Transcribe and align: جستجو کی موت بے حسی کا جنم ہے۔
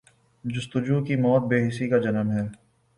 جستجو 0.43 0.97
کی 1.05 1.15
موت 1.15 1.43
بے 1.49 1.57
حسی 1.67 1.89
کا 1.89 1.97
جنم 1.97 2.31
ہے۔ 2.31 2.47